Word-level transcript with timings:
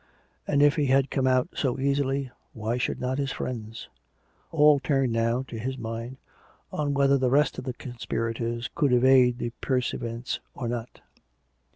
And 0.47 0.63
if 0.63 0.77
he 0.77 0.87
had 0.87 1.11
come 1.11 1.27
out 1.27 1.49
so 1.53 1.79
easily, 1.79 2.31
why 2.53 2.79
should 2.79 2.99
not 2.99 3.19
his 3.19 3.31
friends.'' 3.31 3.87
All 4.51 4.79
turned 4.79 5.13
now, 5.13 5.43
to 5.43 5.59
his 5.59 5.77
mind, 5.77 6.17
on 6.71 6.95
whether 6.95 7.19
the 7.19 7.29
rest 7.29 7.59
of 7.59 7.65
the 7.65 7.73
conspirators 7.73 8.67
could 8.73 8.93
evade 8.93 9.37
the 9.37 9.51
pursuivants 9.61 10.39
or 10.55 10.67
not. 10.67 11.01